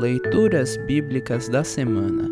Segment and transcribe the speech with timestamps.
[0.00, 2.30] Leituras Bíblicas da Semana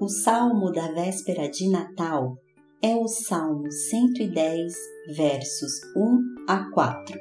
[0.00, 2.36] O salmo da véspera de Natal
[2.82, 4.72] é o Salmo 110,
[5.16, 7.16] versos 1 a 4.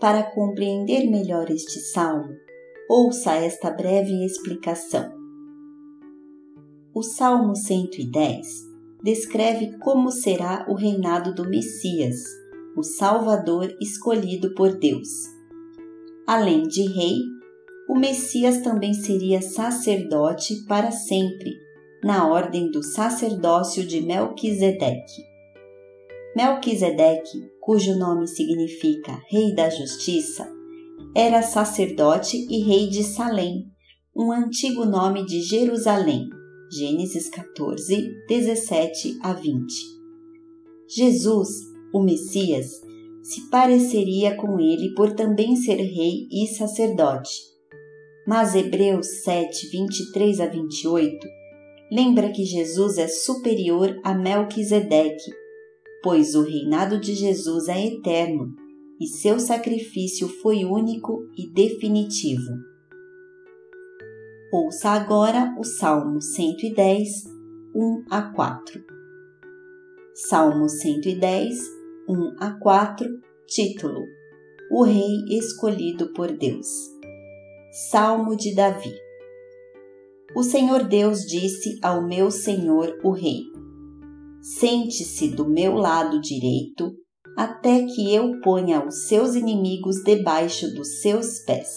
[0.00, 2.34] Para compreender melhor este salmo,
[2.88, 5.12] ouça esta breve explicação.
[6.94, 8.46] O Salmo 110
[9.02, 12.40] descreve como será o reinado do Messias
[12.76, 15.08] o Salvador escolhido por Deus.
[16.26, 17.16] Além de rei,
[17.88, 21.52] o Messias também seria sacerdote para sempre,
[22.02, 25.22] na ordem do sacerdócio de Melquisedeque.
[26.34, 30.50] Melquisedeque, cujo nome significa Rei da Justiça,
[31.14, 33.66] era sacerdote e rei de Salém,
[34.16, 36.30] um antigo nome de Jerusalém.
[36.70, 39.74] Gênesis 14, 17 a 20.
[40.88, 42.80] Jesus o Messias,
[43.22, 47.30] se pareceria com ele por também ser rei e sacerdote.
[48.26, 51.42] Mas Hebreus 7, 23 a 28
[51.90, 55.30] lembra que Jesus é superior a Melquisedeque,
[56.02, 58.54] pois o reinado de Jesus é eterno
[59.00, 62.52] e seu sacrifício foi único e definitivo.
[64.52, 67.24] Ouça agora o Salmo 110,
[67.74, 68.84] 1 a 4.
[70.14, 73.06] Salmo 110, 1 a 4,
[73.46, 74.04] título:
[74.72, 76.66] O Rei Escolhido por Deus.
[77.90, 78.92] Salmo de Davi.
[80.34, 83.42] O Senhor Deus disse ao meu Senhor, o Rei:
[84.40, 86.92] Sente-se do meu lado direito,
[87.36, 91.68] até que eu ponha os seus inimigos debaixo dos seus pés.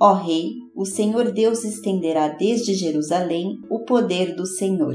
[0.00, 4.94] Ó Rei, o Senhor Deus estenderá desde Jerusalém o poder do Senhor.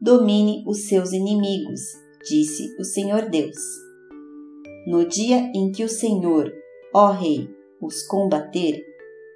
[0.00, 3.56] Domine os seus inimigos disse o Senhor Deus.
[4.86, 6.52] No dia em que o Senhor,
[6.94, 7.48] ó Rei,
[7.80, 8.82] os combater,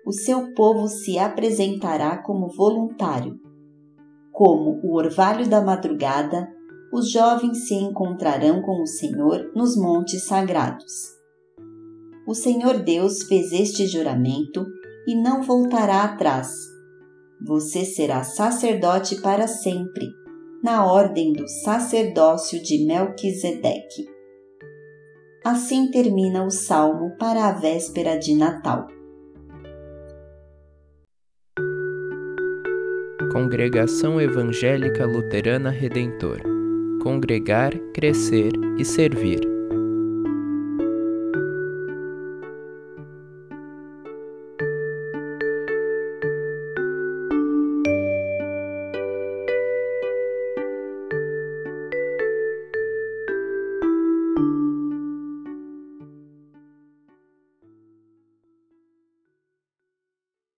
[0.06, 3.38] o seu povo se apresentará como voluntário.
[4.32, 6.48] Como o orvalho da madrugada,
[6.92, 10.92] os jovens se encontrarão com o Senhor nos montes sagrados.
[12.26, 14.64] O Senhor Deus fez este juramento
[15.06, 16.48] e não voltará atrás.
[17.46, 20.06] Você será sacerdote para sempre
[20.62, 24.08] na ordem do sacerdócio de Melquisedeque.
[25.44, 28.86] Assim termina o salmo para a véspera de Natal.
[33.32, 36.58] Congregação Evangélica Luterana Redentor
[37.02, 39.47] Congregar, Crescer e Servir.